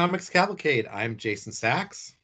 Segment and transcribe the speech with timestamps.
[0.00, 0.88] Comics Cavalcade.
[0.90, 2.16] I'm Jason Sachs.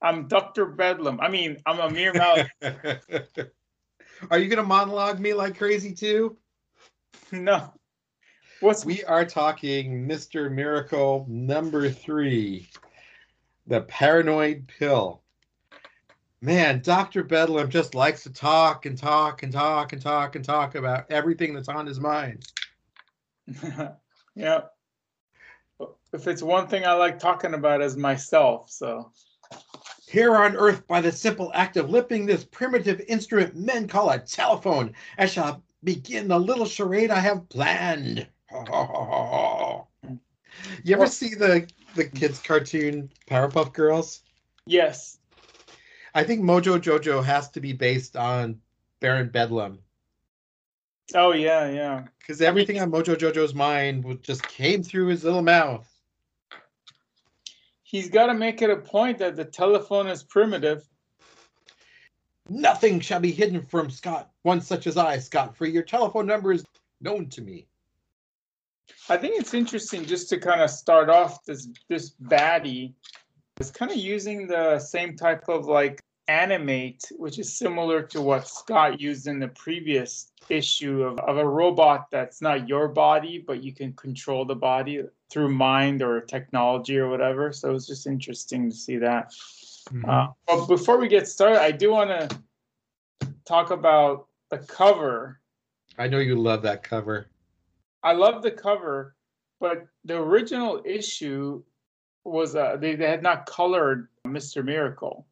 [0.00, 0.64] I'm Dr.
[0.64, 1.20] Bedlam.
[1.20, 2.48] I mean, I'm Amir Malik.
[4.30, 6.38] are you going to monologue me like crazy too?
[7.30, 7.74] No.
[8.60, 10.50] What's we are talking Mr.
[10.50, 12.70] Miracle number three,
[13.66, 15.20] the paranoid pill.
[16.40, 17.22] Man, Dr.
[17.22, 21.52] Bedlam just likes to talk and talk and talk and talk and talk about everything
[21.52, 22.46] that's on his mind.
[24.34, 24.60] yeah.
[26.12, 29.12] If it's one thing I like talking about is myself, so
[30.08, 34.18] here on earth, by the simple act of lifting this primitive instrument men call a
[34.18, 38.26] telephone, I shall begin the little charade I have planned.
[38.50, 38.58] you
[40.94, 44.22] ever well, see the the kids' cartoon Powerpuff Girls?
[44.66, 45.18] Yes.
[46.14, 48.60] I think Mojo Jojo has to be based on
[49.00, 49.78] Baron Bedlam.
[51.14, 52.04] Oh yeah, yeah.
[52.18, 55.88] Because everything on Mojo Jojo's mind just came through his little mouth
[57.88, 60.86] he's got to make it a point that the telephone is primitive.
[62.50, 66.52] Nothing shall be hidden from Scott, one such as I, Scott, for your telephone number
[66.52, 66.64] is
[67.00, 67.66] known to me.
[69.08, 72.94] I think it's interesting just to kind of start off this this baddie
[73.58, 78.46] is kind of using the same type of like animate, which is similar to what
[78.46, 83.62] Scott used in the previous issue of, of a robot that's not your body, but
[83.62, 87.52] you can control the body through mind or technology or whatever.
[87.52, 89.32] So it's just interesting to see that.
[89.90, 90.08] Mm-hmm.
[90.08, 92.38] Uh, but before we get started, I do want to
[93.46, 95.40] talk about the cover.
[95.96, 97.28] I know you love that cover.
[98.02, 99.16] I love the cover,
[99.60, 101.62] but the original issue
[102.24, 104.62] was uh, they, they had not colored Mr.
[104.64, 105.26] Miracle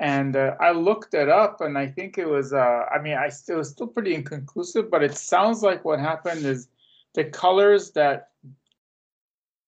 [0.00, 2.52] and uh, I looked it up, and I think it was.
[2.52, 6.44] Uh, I mean, I still was still pretty inconclusive, but it sounds like what happened
[6.46, 6.68] is
[7.14, 8.30] the colors that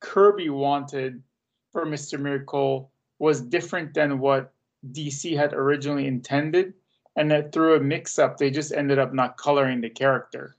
[0.01, 1.23] Kirby wanted
[1.71, 4.53] for Mister Miracle was different than what
[4.91, 6.75] DC had originally intended,
[7.17, 10.57] and that through a mix-up, they just ended up not coloring the character.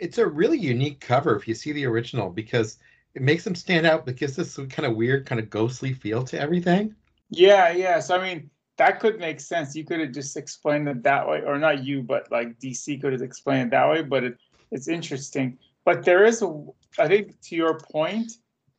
[0.00, 2.78] It's a really unique cover if you see the original because
[3.14, 6.24] it makes them stand out, but gives this kind of weird, kind of ghostly feel
[6.24, 6.94] to everything.
[7.30, 8.00] Yeah, yeah.
[8.00, 9.74] So I mean, that could make sense.
[9.76, 13.12] You could have just explained it that way, or not you, but like DC could
[13.12, 14.02] have explained it that way.
[14.02, 14.38] But it,
[14.70, 15.58] it's interesting.
[15.84, 16.64] But there is a,
[16.98, 18.32] I think, to your point,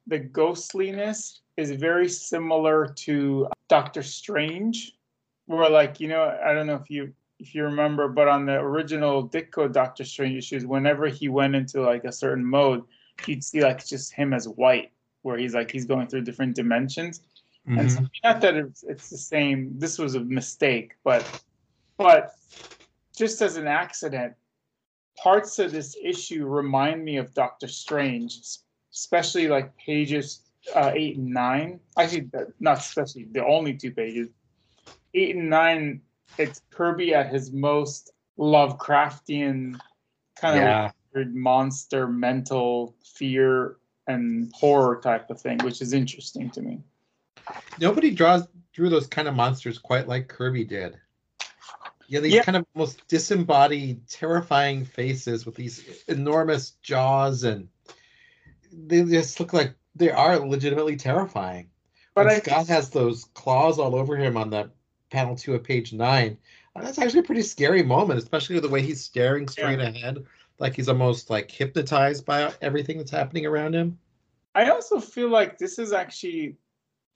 [0.07, 4.93] the ghostliness is very similar to Doctor Strange,
[5.45, 8.53] where like you know, I don't know if you if you remember, but on the
[8.59, 12.83] original Ditko Doctor Strange issues, whenever he went into like a certain mode,
[13.25, 14.91] you'd see like just him as white,
[15.21, 17.21] where he's like he's going through different dimensions.
[17.67, 17.79] Mm-hmm.
[17.79, 19.73] And so, not that it's, it's the same.
[19.77, 21.25] This was a mistake, but
[21.97, 22.33] but
[23.15, 24.33] just as an accident,
[25.15, 28.39] parts of this issue remind me of Doctor Strange,
[28.91, 30.41] especially like pages
[30.75, 31.79] uh, eight and nine.
[31.97, 32.29] Actually,
[32.59, 34.29] not especially the only two pages.
[35.13, 36.01] Eight and nine,
[36.37, 39.79] it's Kirby at his most Lovecraftian
[40.35, 40.85] kind yeah.
[40.85, 43.77] of weird monster, mental fear
[44.07, 46.79] and horror type of thing, which is interesting to me.
[47.79, 50.97] Nobody draws drew those kind of monsters quite like Kirby did.
[52.07, 52.43] Yeah, these yeah.
[52.43, 57.69] kind of most disembodied, terrifying faces with these enormous jaws, and
[58.71, 61.69] they just look like they are legitimately terrifying.
[62.13, 64.69] But I, Scott has those claws all over him on the
[65.09, 66.37] panel two of page nine.
[66.75, 69.89] That's actually a pretty scary moment, especially the way he's staring straight yeah.
[69.89, 70.25] ahead,
[70.59, 73.97] like he's almost like hypnotized by everything that's happening around him.
[74.53, 76.57] I also feel like this is actually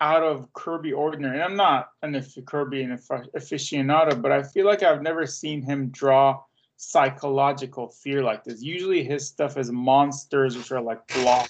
[0.02, 1.36] out of Kirby ordinary.
[1.36, 5.90] And I'm not an Kirby an aficionado, but I feel like I've never seen him
[5.90, 6.42] draw
[6.78, 8.62] psychological fear like this.
[8.62, 11.50] Usually his stuff is monsters, which are like block,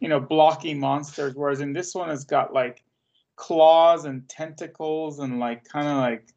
[0.00, 1.34] you know, blocky monsters.
[1.34, 2.82] Whereas in this one, it's got like
[3.36, 6.28] claws and tentacles and like kind of like,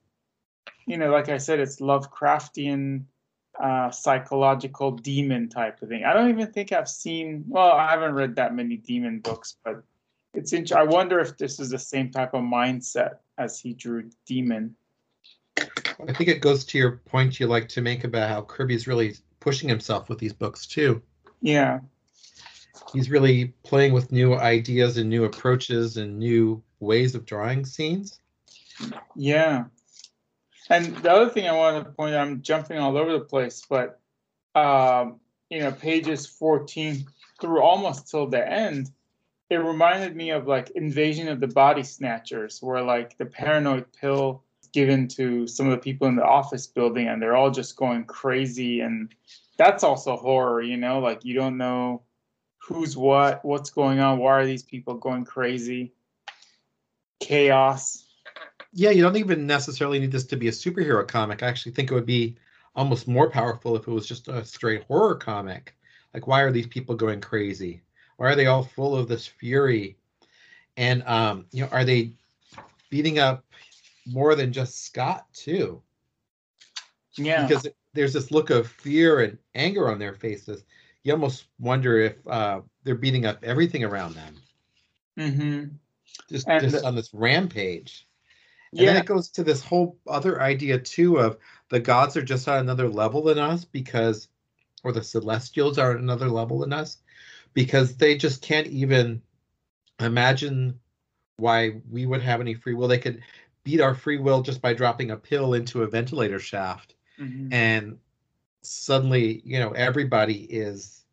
[0.85, 3.05] you know, like I said, it's Lovecraftian
[3.61, 6.03] uh, psychological demon type of thing.
[6.03, 7.45] I don't even think I've seen.
[7.47, 9.83] Well, I haven't read that many demon books, but
[10.33, 14.09] it's in, I wonder if this is the same type of mindset as he drew
[14.25, 14.75] Demon.
[15.57, 19.15] I think it goes to your point you like to make about how Kirby's really
[19.39, 21.01] pushing himself with these books too.
[21.41, 21.79] Yeah.
[22.93, 28.19] He's really playing with new ideas and new approaches and new ways of drawing scenes.
[29.15, 29.65] Yeah.
[30.69, 33.63] And the other thing I want to point out, I'm jumping all over the place,
[33.69, 33.99] but
[34.55, 35.19] um,
[35.49, 37.05] you know, pages 14
[37.39, 38.89] through almost till the end,
[39.51, 44.43] it reminded me of like Invasion of the Body Snatchers, where like the paranoid pill
[44.71, 48.05] given to some of the people in the office building and they're all just going
[48.05, 49.13] crazy and
[49.57, 52.01] that's also horror, you know, like you don't know
[52.59, 55.91] who's what, what's going on, why are these people going crazy,
[57.19, 58.05] chaos.
[58.71, 61.43] Yeah, you don't even necessarily need this to be a superhero comic.
[61.43, 62.37] I actually think it would be
[62.73, 65.75] almost more powerful if it was just a straight horror comic.
[66.13, 67.81] Like, why are these people going crazy?
[68.21, 69.97] Why are they all full of this fury?
[70.77, 72.11] And um, you know, are they
[72.91, 73.43] beating up
[74.05, 75.81] more than just Scott too?
[77.15, 77.47] Yeah.
[77.47, 80.63] Because there's this look of fear and anger on their faces.
[81.01, 84.35] You almost wonder if uh, they're beating up everything around them.
[85.17, 85.63] Mm-hmm.
[86.29, 88.07] Just, And just the- on this rampage.
[88.71, 88.93] And Yeah.
[88.93, 91.39] then it goes to this whole other idea too of
[91.69, 94.27] the gods are just on another level than us because,
[94.83, 96.97] or the celestials are on another level than us
[97.53, 99.21] because they just can't even
[99.99, 100.79] imagine
[101.37, 102.87] why we would have any free will.
[102.87, 103.23] They could
[103.63, 107.49] beat our free will just by dropping a pill into a ventilator shaft Mhm.
[107.51, 107.99] and
[108.61, 111.03] suddenly, you know, everybody is,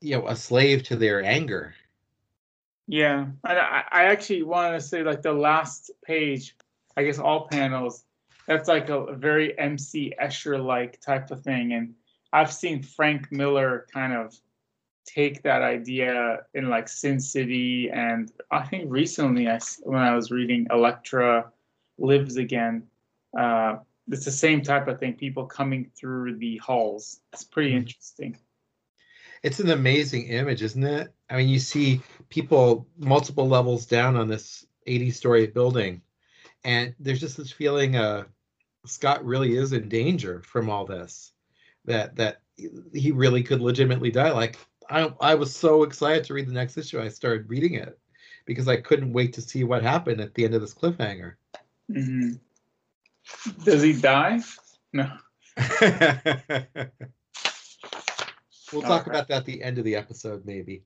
[0.00, 1.74] you know, a slave to their anger.
[2.86, 6.56] Yeah, and I, I actually wanted to say like the last page,
[6.96, 8.04] I guess all panels,
[8.46, 11.94] that's like a, a very MC Escher like type of thing, and
[12.32, 14.34] I've seen Frank Miller kind of
[15.08, 20.30] take that idea in like Sin City, and I think recently I when I was
[20.30, 21.52] reading Elektra
[21.98, 22.88] Lives Again,
[23.38, 23.76] uh,
[24.08, 25.14] it's the same type of thing.
[25.14, 27.20] People coming through the halls.
[27.32, 27.78] It's pretty Mhm.
[27.78, 28.38] interesting.
[29.42, 31.14] It's an amazing image, isn't it?
[31.30, 36.02] I mean, you see people multiple levels down on this 80 story building,
[36.64, 38.24] and there's just this feeling uh
[38.86, 41.32] Scott really is in danger from all this.
[41.86, 42.42] That that
[42.94, 44.32] he really could legitimately die.
[44.32, 44.58] Like
[44.88, 47.00] I I was so excited to read the next issue.
[47.00, 47.98] I started reading it
[48.46, 51.34] because I couldn't wait to see what happened at the end of this cliffhanger.
[51.92, 52.32] hmm
[53.64, 54.40] Does he die?
[54.92, 55.10] No.
[58.72, 60.82] we'll talk about that at the end of the episode, maybe.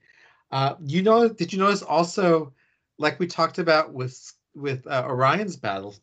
[0.51, 2.53] Uh, you know, did you notice also,
[2.99, 6.01] like we talked about with with uh, Orion's battles,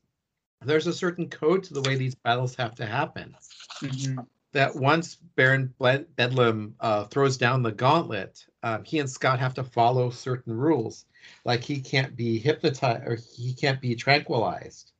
[0.61, 3.35] there's a certain code to the way these battles have to happen.
[3.81, 4.19] hmm
[4.51, 9.63] That once Baron Bedlam uh, throws down the gauntlet, um, he and Scott have to
[9.63, 11.05] follow certain rules.
[11.45, 14.91] Like he can't be hypnotized or he can't be tranquilized.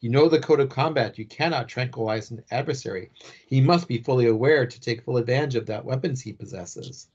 [0.00, 1.18] You know the code of combat.
[1.18, 3.10] You cannot tranquilize an adversary.
[3.46, 7.08] He must be fully aware to take full advantage of that weapons he possesses.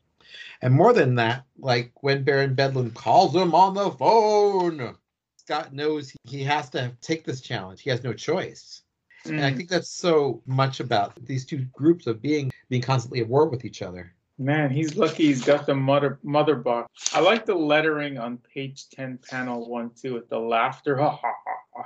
[0.61, 4.95] And more than that, like when Baron Bedlam calls him on the phone,
[5.37, 7.81] Scott knows he- he has to take this challenge.
[7.81, 8.81] He has no choice.
[9.29, 9.57] And I Mm.
[9.57, 13.65] think that's so much about these two groups of being being constantly at war with
[13.65, 14.13] each other.
[14.37, 16.89] Man, he's lucky he's got the mother mother box.
[17.13, 20.97] I like the lettering on page 10, panel one, too, with the laughter.
[20.97, 21.83] Ha ha ha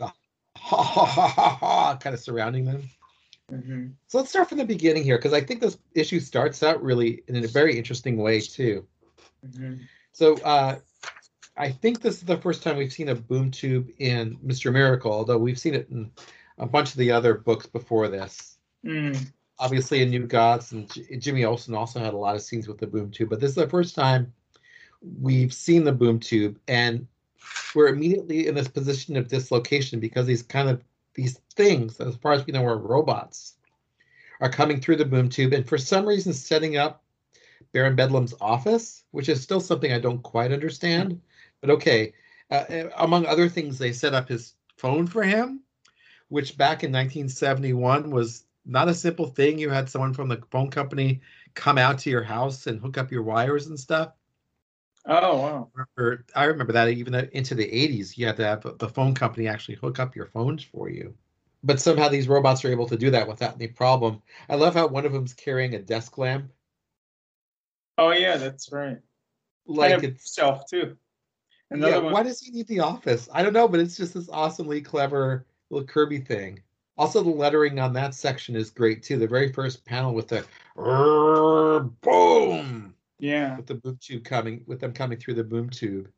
[0.00, 0.14] ha.
[0.56, 2.88] Ha ha ha ha ha, kind of surrounding them.
[3.48, 6.82] hmm So let's start from the beginning here, because I think this issue starts out
[6.82, 8.86] really in a very interesting way too.
[9.54, 9.74] hmm
[10.12, 10.78] So uh,
[11.56, 14.72] I think this is the first time we've seen a boom tube in Mr.
[14.72, 16.10] Miracle, although we've seen it in
[16.58, 18.58] a bunch of the other books before this.
[18.84, 19.32] Mm.
[19.58, 22.78] Obviously, in New Gods, and J- Jimmy Olsen also had a lot of scenes with
[22.78, 24.32] the boom tube, but this is the first time
[25.20, 27.06] we've seen the boom tube, and
[27.74, 30.82] we're immediately in this position of dislocation because these kind of
[31.14, 33.54] these things, as far as we know, are robots,
[34.40, 37.04] are coming through the boom tube, and for some reason setting up
[37.72, 41.20] Baron Bedlam's office, which is still something I don't quite understand.
[41.60, 42.12] But okay,
[42.50, 45.60] uh, uh, among other things, they set up his phone for him,
[46.28, 49.58] which back in 1971 was not a simple thing.
[49.58, 51.20] You had someone from the phone company
[51.54, 54.12] come out to your house and hook up your wires and stuff.
[55.06, 55.70] Oh, wow.
[55.74, 59.48] Remember, I remember that even into the 80s, you had to have the phone company
[59.48, 61.14] actually hook up your phones for you.
[61.62, 64.22] But somehow these robots are able to do that without any problem.
[64.48, 66.52] I love how one of them's carrying a desk lamp.
[67.98, 68.98] Oh, yeah, that's right.
[69.66, 70.96] Like and a it's shelf, too.
[71.70, 72.12] Another yeah, one.
[72.12, 73.28] why does he need the office?
[73.32, 76.62] I don't know, but it's just this awesomely clever little Kirby thing.
[76.96, 79.18] Also, the lettering on that section is great too.
[79.18, 83.56] The very first panel with the "Rrrr, boom Yeah.
[83.56, 86.10] with the boom tube coming with them coming through the boom tube.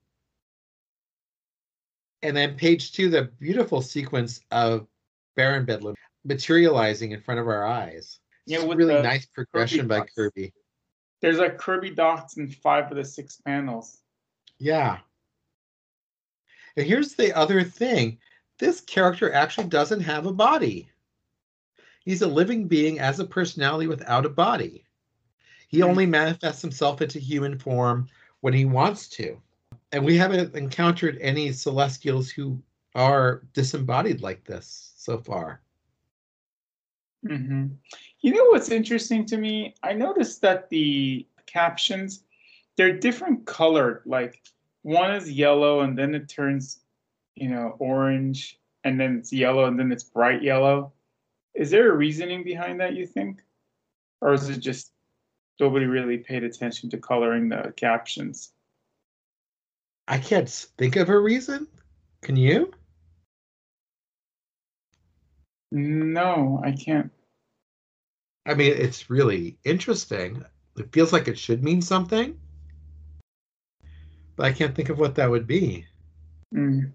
[2.22, 4.86] And then page two, the beautiful sequence of
[5.34, 5.94] Baron Bedlam
[6.24, 8.20] materializing in front of our eyes.
[8.46, 10.14] Yeah, with really nice progression by dots.
[10.14, 10.52] Kirby.
[11.20, 14.02] There's like Kirby dots in five of the six panels.
[14.58, 14.98] Yeah.
[16.76, 18.18] And here's the other thing
[18.58, 20.90] this character actually doesn't have a body.
[22.04, 24.86] He's a living being as a personality without a body.
[25.68, 25.82] He Hmm.
[25.82, 28.08] only manifests himself into human form
[28.40, 29.40] when he wants to.
[29.92, 32.62] And we haven't encountered any celestials who
[32.94, 35.62] are disembodied like this so far.
[37.26, 37.66] hmm
[38.20, 39.74] You know what's interesting to me?
[39.82, 42.24] I noticed that the captions,
[42.76, 44.02] they're different colored.
[44.06, 44.42] Like
[44.82, 46.80] one is yellow and then it turns,
[47.36, 50.92] you know, orange and then it's yellow and then it's bright yellow.
[51.54, 53.42] Is there a reasoning behind that, you think?
[54.20, 54.92] Or is it just
[55.60, 58.52] nobody really paid attention to coloring the captions?
[60.08, 61.66] I can't think of a reason.
[62.22, 62.72] Can you?
[65.72, 67.10] No, I can't.
[68.46, 70.44] I mean, it's really interesting.
[70.78, 72.38] It feels like it should mean something,
[74.36, 75.86] but I can't think of what that would be.
[76.54, 76.92] Mm.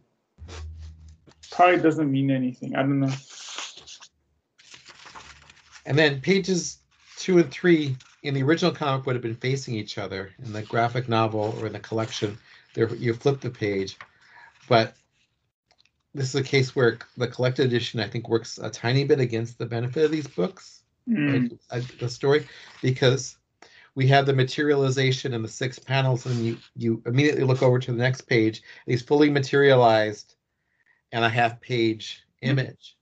[1.52, 2.76] Probably doesn't mean anything.
[2.76, 3.14] I don't know.
[5.86, 6.80] And then pages
[7.18, 10.32] two and three in the original comic would have been facing each other.
[10.44, 12.38] In the graphic novel or in the collection,
[12.74, 13.98] there you flip the page.
[14.70, 14.96] But
[16.14, 19.58] this is a case where the collected edition, I think, works a tiny bit against
[19.58, 21.58] the benefit of these books, Mm.
[21.72, 22.48] like, the story,
[22.84, 23.38] because
[23.96, 27.92] we have the materialization in the six panels, and you you immediately look over to
[27.92, 28.62] the next page.
[28.86, 30.36] He's fully materialized,
[31.12, 32.98] and a half page image,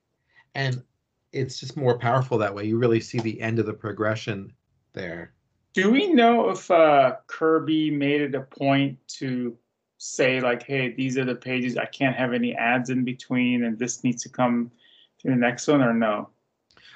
[0.56, 0.84] and
[1.32, 2.66] it's just more powerful that way.
[2.66, 4.54] You really see the end of the progression
[4.94, 5.34] there.
[5.74, 9.56] Do we know if uh, Kirby made it a point to
[9.98, 11.78] say like, "Hey, these are the pages.
[11.78, 14.72] I can't have any ads in between, and this needs to come
[15.20, 16.30] to the next one," or no?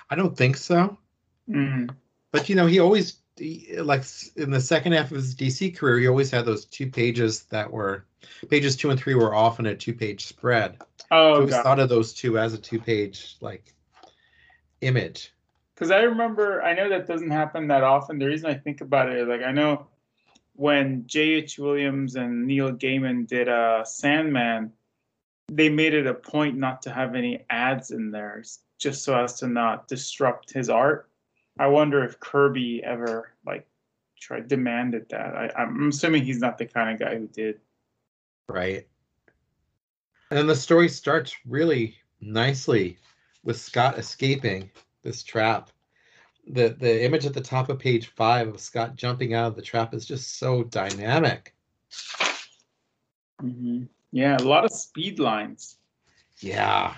[0.10, 0.98] I don't think so.
[1.50, 1.89] Mm.
[2.32, 4.04] But you know, he always like
[4.36, 7.72] in the second half of his DC career, he always had those two pages that
[7.72, 8.06] were
[8.50, 10.78] pages two and three were often a two-page spread.
[11.12, 11.63] I Oh, always God.
[11.63, 13.74] thought of those two as a two-page like
[14.82, 15.34] image.
[15.74, 18.20] Because I remember, I know that doesn't happen that often.
[18.20, 19.88] The reason I think about it is like I know
[20.56, 21.58] when J.H.
[21.58, 24.72] Williams and Neil Gaiman did uh, Sandman,
[25.52, 28.44] they made it a point not to have any ads in there,
[28.78, 31.10] just so as to not disrupt his art.
[31.60, 33.67] I wonder if Kirby ever like
[34.19, 35.36] tried demanded that.
[35.36, 37.60] I, I'm assuming he's not the kind of guy who did.
[38.48, 38.88] right?
[40.29, 42.98] And then the story starts really nicely
[43.43, 44.72] with Scott escaping
[45.03, 45.69] this trap.
[46.48, 49.62] The the image at the top of page five of Scott jumping out of the
[49.62, 51.53] trap is just so dynamic.
[53.41, 53.83] Mm-hmm.
[54.12, 55.77] Yeah, a lot of speed lines.
[56.39, 56.95] Yeah.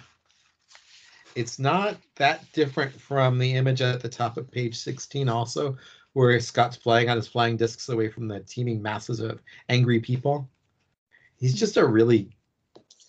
[1.36, 5.78] It's not that different from the image at the top of page 16 also,
[6.14, 10.50] where Scott's flying on his flying discs away from the teeming masses of angry people.
[11.38, 12.30] He's just a really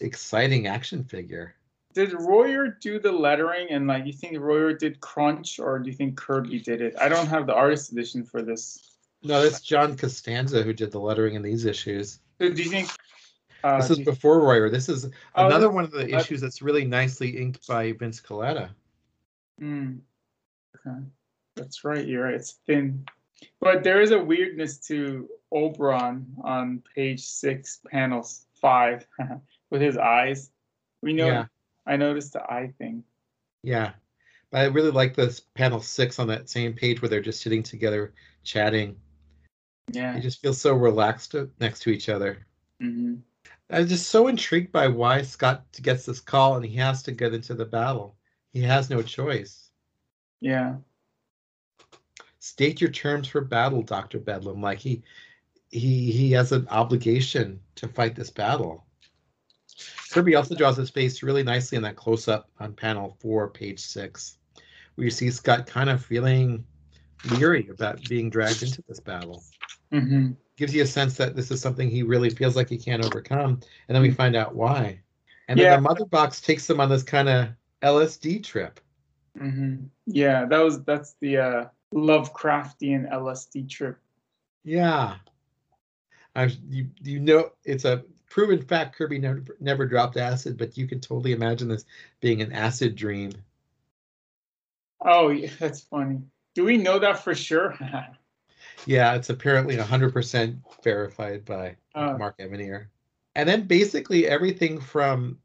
[0.00, 1.54] exciting action figure.
[1.94, 5.96] Did Royer do the lettering and like you think Royer did Crunch or do you
[5.96, 6.94] think Kirby did it?
[7.00, 8.96] I don't have the artist edition for this.
[9.22, 12.18] No, that's John Costanza who did the lettering in these issues.
[12.40, 12.90] So do you think?
[13.66, 14.70] Uh, This is before Royer.
[14.70, 18.70] This is Oh, another one of the issues that's really nicely inked by Vince Colletta.
[19.58, 19.96] Hmm.
[20.76, 21.00] Okay,
[21.56, 22.06] that's right.
[22.06, 22.34] You're right.
[22.34, 23.04] It's thin,
[23.60, 29.06] but there is a weirdness to Oberon on page six, panels five,
[29.70, 30.50] with his eyes.
[31.02, 31.26] We know.
[31.26, 31.46] Yeah.
[31.86, 33.02] I noticed the eye thing.
[33.62, 33.92] Yeah.
[34.50, 37.62] But I really like this panel six on that same page where they're just sitting
[37.62, 38.12] together
[38.44, 38.96] chatting.
[39.92, 40.12] Yeah.
[40.14, 42.46] They just feel so relaxed next to each other.
[42.80, 43.16] hmm
[43.70, 47.34] I'm just so intrigued by why Scott gets this call and he has to get
[47.34, 48.16] into the battle.
[48.52, 49.70] He has no choice.
[50.40, 50.76] Yeah.
[52.38, 54.62] State your terms for battle, Doctor Bedlam.
[54.62, 55.02] Like he,
[55.70, 58.86] he, he has an obligation to fight this battle.
[60.12, 63.80] Kirby also draws his face really nicely in that close up on panel four, page
[63.80, 64.38] six,
[64.94, 66.64] where you see Scott kind of feeling
[67.32, 69.42] leery about being dragged into this battle.
[69.90, 73.02] hmm gives you a sense that this is something he really feels like he can't
[73.02, 75.00] overcome, and then we find out why.
[75.48, 75.70] And Yeah.
[75.70, 77.48] then the mother box takes them on this kind of
[77.82, 78.80] LSD trip.
[79.38, 83.98] hmm Yeah, that was that's the uh, Lovecraftian LSD trip.
[84.64, 85.18] Yeah,
[86.36, 88.96] I you you know it's a proven fact.
[88.96, 91.84] Kirby never never dropped acid, but you can totally imagine this
[92.20, 93.32] being an acid dream.
[95.00, 96.20] Oh, yeah, that's funny.
[96.54, 97.76] Do we know that for sure?
[98.84, 102.18] Yeah, it's apparently 100% verified by Oh.
[102.18, 102.86] Mark Evanier.
[103.34, 105.38] And then basically everything from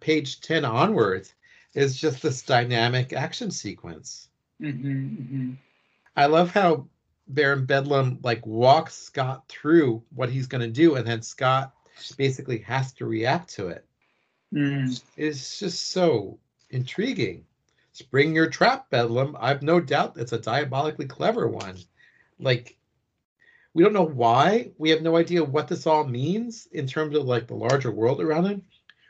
[0.00, 1.34] page 10 onwards
[1.74, 4.28] is just this dynamic action sequence.
[4.60, 5.52] hmm hmm
[6.16, 6.86] I love how
[7.28, 11.72] Baron Bedlam like walks Scott through what he's going to do, and then Scott
[12.16, 13.84] basically has to react to it.
[14.52, 16.38] mm It's just so
[16.70, 17.44] intriguing.
[17.92, 19.36] Spring your trap, Bedlam.
[19.38, 21.76] I've no doubt it's a diabolically clever one.
[22.40, 22.76] Like,
[23.74, 24.72] we don't know why.
[24.78, 28.20] We have no idea what this all means in terms of like the larger world
[28.20, 28.62] around him.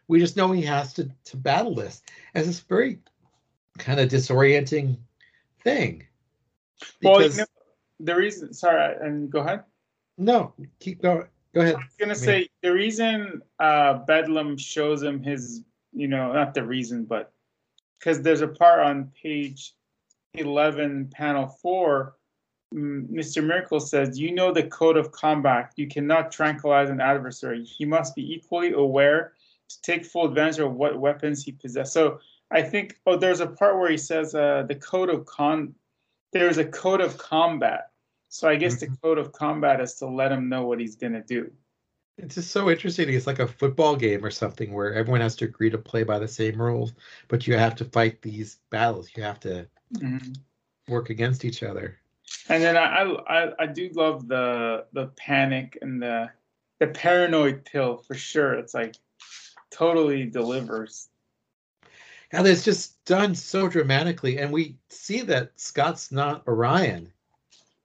[0.09, 2.03] We just know he has to to battle this
[2.35, 2.99] as this very
[3.79, 4.99] kind of disorienting
[5.63, 6.07] thing.
[7.03, 7.45] Well, you know,
[8.01, 8.53] the reason.
[8.53, 9.65] Sorry, and go ahead.
[10.19, 11.27] No, keep going.
[11.55, 11.77] Go ahead.
[11.77, 16.65] I was gonna say the reason uh, Bedlam shows him his, you know, not the
[16.65, 17.33] reason, but
[17.99, 19.75] because there's a part on page
[20.35, 22.17] eleven, panel four.
[22.75, 23.45] Mr.
[23.45, 25.73] Miracle says, "You know the code of combat.
[25.77, 27.65] You cannot tranquilize an adversary.
[27.65, 29.33] He must be equally aware
[29.69, 33.47] to take full advantage of what weapons he possesses." So I think, oh, there's a
[33.47, 35.75] part where he says, uh, "The code of con."
[36.33, 37.91] There's a code of combat.
[38.29, 38.93] So I guess mm-hmm.
[38.93, 41.51] the code of combat is to let him know what he's gonna do.
[42.19, 43.09] It's just so interesting.
[43.09, 46.19] It's like a football game or something where everyone has to agree to play by
[46.19, 46.93] the same rules,
[47.29, 49.11] but you have to fight these battles.
[49.17, 50.33] You have to mm-hmm.
[50.87, 52.00] work against each other.
[52.49, 56.31] And then I, I I do love the the panic and the
[56.79, 58.55] the paranoid pill for sure.
[58.55, 58.97] It's like
[59.71, 61.09] totally delivers.
[62.33, 67.13] And it's just done so dramatically, and we see that Scott's not Orion.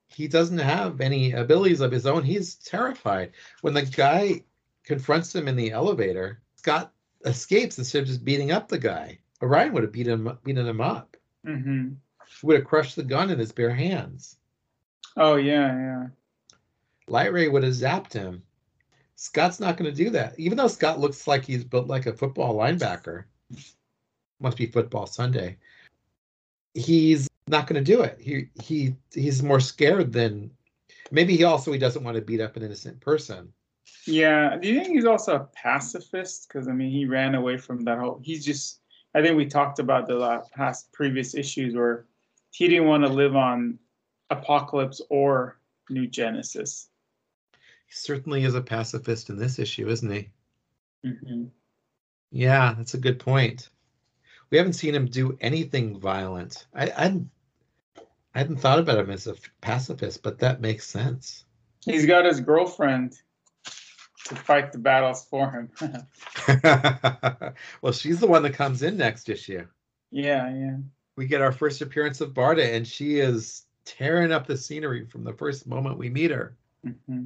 [0.08, 2.24] He doesn't have any abilities of his own.
[2.24, 4.44] He's terrified when the guy
[4.84, 6.42] confronts him in the elevator.
[6.56, 6.94] Scott
[7.26, 9.18] escapes instead of just beating up the guy.
[9.42, 11.18] Orion would have beat him, beaten him up.
[11.46, 11.94] Mm-hmm.
[12.44, 14.38] Would have crushed the gun in his bare hands.
[15.18, 16.08] Oh yeah, yeah.
[17.08, 18.44] Lightray would have zapped him.
[19.16, 22.14] Scott's not going to do that, even though Scott looks like he's built like a
[22.14, 23.24] football linebacker.
[24.40, 25.58] Must be football Sunday.
[26.74, 28.20] He's not going to do it.
[28.20, 30.52] He he he's more scared than
[31.12, 33.54] maybe he also he doesn't want to beat up an innocent person.
[34.06, 34.58] Yeah.
[34.58, 36.48] Do you think he's also a pacifist?
[36.48, 38.20] Because I mean, he ran away from that whole.
[38.24, 38.82] He's just.
[39.14, 42.06] I think we talked about the last past previous issues where
[42.56, 43.78] he didn't want to live on
[44.32, 45.60] Apokolips or
[45.90, 46.88] New Genesis.
[47.52, 50.30] He certainly is a pacifist in this issue, isn't he?
[51.06, 51.44] Mm-hmm.
[52.32, 53.70] Yeah, that's a good point.
[54.52, 56.66] We haven't seen him do anything violent.
[56.74, 57.20] I, I,
[58.34, 61.44] I hadn't thought about him as a pacifist, but that makes sense.
[61.84, 63.18] He's got his girlfriend
[64.28, 65.72] to fight the battles for him.
[67.82, 69.68] well, she's the one that comes in next issue.
[70.10, 70.78] Yeah, yeah.
[71.16, 75.24] We get our first appearance of Barda, and she is tearing up the scenery from
[75.24, 76.56] the first moment we meet her.
[76.86, 77.26] Mm-hmm.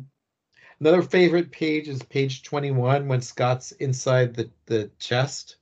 [0.79, 5.57] Another favorite page is page 21 when Scott's inside the, the chest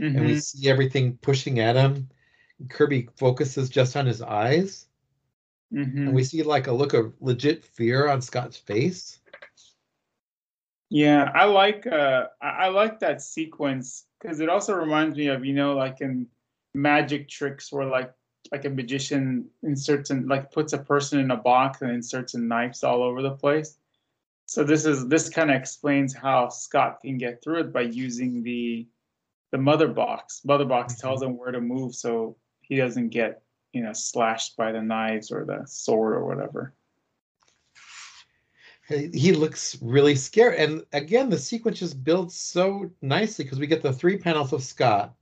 [0.00, 0.16] mm-hmm.
[0.16, 0.40] and we mm-hmm.
[0.40, 2.08] see everything pushing at him.
[2.68, 4.86] Kirby focuses just on his eyes.
[5.72, 6.06] Mm-hmm.
[6.06, 9.18] And we see like a look of legit fear on Scott's face.
[10.88, 15.52] Yeah, I like uh I like that sequence because it also reminds me of, you
[15.52, 16.28] know, like in
[16.76, 18.12] magic tricks where like
[18.52, 22.46] like a magician inserts and like puts a person in a box and inserts in
[22.46, 23.78] knives all over the place.
[24.46, 28.42] So this is this kind of explains how Scott can get through it by using
[28.42, 28.86] the
[29.50, 30.42] the mother box.
[30.44, 31.06] Mother box mm-hmm.
[31.06, 35.32] tells him where to move so he doesn't get you know slashed by the knives
[35.32, 36.74] or the sword or whatever.
[38.88, 43.82] He looks really scared, and again, the sequence just builds so nicely because we get
[43.82, 45.12] the three panels of Scott,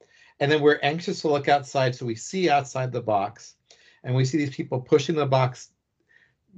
[0.40, 3.55] and then we're anxious to look outside, so we see outside the box,
[4.03, 5.70] and we see these people pushing the box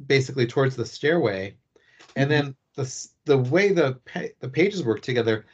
[0.07, 1.57] basically towards the stairway,
[2.17, 2.47] and mm-hmm.
[2.47, 3.99] then the the way the
[4.41, 5.47] the pages work together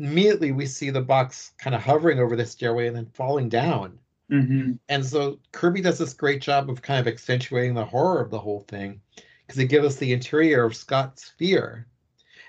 [0.00, 3.98] immediately we see the box kind of hovering over the stairway and then falling down.
[4.30, 4.72] Mm-hmm.
[4.88, 8.38] And so Kirby does this great job of kind of accentuating the horror of the
[8.38, 9.00] whole thing
[9.46, 11.86] because it gives us the interior of Scott's fear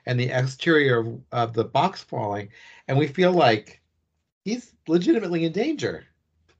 [0.05, 2.49] and the exterior of, of the box falling.
[2.87, 3.80] And we feel like
[4.43, 6.05] he's legitimately in danger.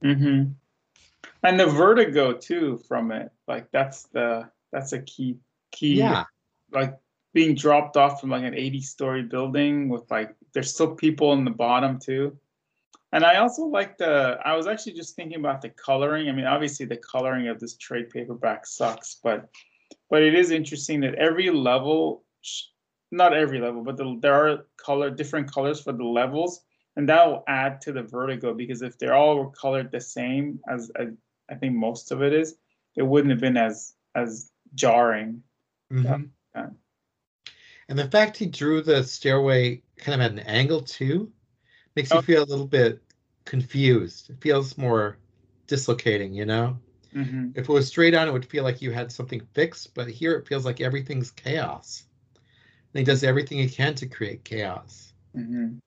[0.04, 0.52] Mm-hmm.
[1.44, 5.38] And the vertigo too from it, like that's the that's a key
[5.72, 5.96] key.
[5.96, 6.26] Yeah.
[6.72, 6.98] Like
[7.34, 11.46] being dropped off from like an 80 story building with like there's still people in
[11.46, 12.38] the bottom too
[13.12, 16.46] and i also like the i was actually just thinking about the coloring i mean
[16.46, 19.50] obviously the coloring of this trade paperback sucks but
[20.10, 22.24] but it is interesting that every level
[23.12, 26.62] not every level but the, there are color different colors for the levels
[26.96, 30.92] and that will add to the vertigo because if they're all colored the same as,
[30.96, 31.10] as
[31.50, 32.56] i think most of it is
[32.96, 35.42] it wouldn't have been as as jarring
[35.92, 36.24] mm-hmm.
[36.56, 36.68] yeah.
[37.92, 41.30] And the fact he drew the stairway kind of at an angle too
[41.98, 42.16] makes oh.
[42.16, 43.02] you feel a little bit
[43.44, 44.30] confused.
[44.30, 45.18] It feels more
[45.68, 46.78] dislocating, you know?
[47.14, 47.50] Mm-hmm.
[47.56, 50.36] If it was straight on, it would feel like you had something fixed, but here
[50.36, 52.04] it feels like everything's chaos.
[52.94, 55.12] And he does everything he can to create chaos.
[55.36, 55.80] Mm-hmm.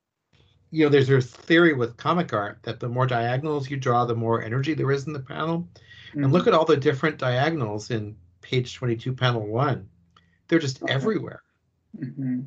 [0.75, 4.17] You know, there's this theory with comic art that the more diagonals you draw, the
[4.17, 5.69] more energy there is in the panel.
[6.11, 6.25] Mm-hmm.
[6.25, 9.89] And look at all the different diagonals in page 22, panel one.
[10.49, 10.93] They're just okay.
[10.93, 11.43] everywhere.
[11.97, 12.41] Mm-hmm.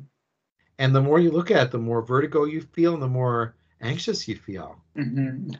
[0.78, 3.56] And the more you look at it, the more vertigo you feel and the more
[3.80, 4.76] anxious you feel.
[4.96, 5.50] Mm-hmm.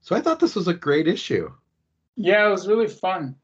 [0.00, 1.50] So I thought this was a great issue.
[2.14, 3.34] Yeah, it was really fun.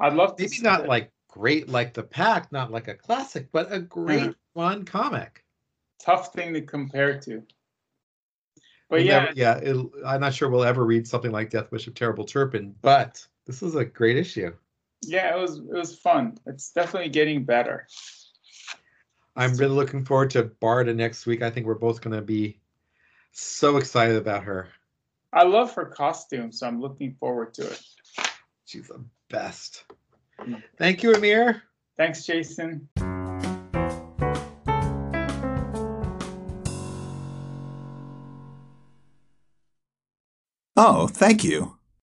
[0.00, 0.42] I'd love to.
[0.42, 0.88] Maybe not it.
[0.88, 4.34] like great like the pack, not like a classic, but a great Mhm.
[4.54, 5.44] fun comic.
[6.00, 7.42] tough thing to compare to.
[8.88, 9.60] But We'll yeah, never- yeah.
[9.62, 13.26] it'll- I'm not sure we'll ever read something like Death Wish of Terrible Turpin, but
[13.46, 14.54] this is a great issue.
[15.02, 16.36] yeah, it was it was fun.
[16.46, 17.86] It's definitely getting better.
[19.36, 21.42] I'm really looking forward to Barda next week.
[21.42, 22.60] I think we're both going to be
[23.32, 24.68] so excited about her.
[25.32, 27.82] I love her costume, so I'm looking forward to it.
[28.64, 29.84] She's the best.
[30.40, 30.62] Mm.
[30.78, 31.62] Thank you, Amir.
[31.96, 32.88] Thanks, Jason.
[40.76, 41.76] Oh, thank you.